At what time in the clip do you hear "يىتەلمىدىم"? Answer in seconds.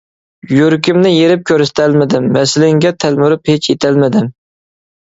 3.75-4.37